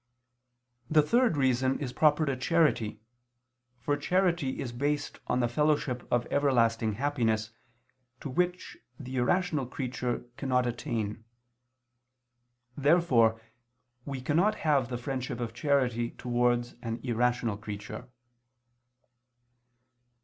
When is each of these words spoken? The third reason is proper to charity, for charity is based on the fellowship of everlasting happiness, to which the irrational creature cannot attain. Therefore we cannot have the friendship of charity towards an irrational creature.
The 0.89 1.03
third 1.03 1.37
reason 1.37 1.77
is 1.79 1.93
proper 1.93 2.25
to 2.25 2.35
charity, 2.35 2.99
for 3.77 3.95
charity 3.95 4.59
is 4.59 4.71
based 4.71 5.19
on 5.27 5.41
the 5.41 5.47
fellowship 5.47 6.07
of 6.11 6.25
everlasting 6.31 6.93
happiness, 6.93 7.51
to 8.21 8.27
which 8.27 8.79
the 8.99 9.17
irrational 9.17 9.67
creature 9.67 10.25
cannot 10.37 10.65
attain. 10.65 11.23
Therefore 12.75 13.39
we 14.03 14.21
cannot 14.21 14.55
have 14.65 14.89
the 14.89 14.97
friendship 14.97 15.39
of 15.39 15.53
charity 15.53 16.09
towards 16.09 16.73
an 16.81 16.99
irrational 17.03 17.57
creature. 17.57 18.09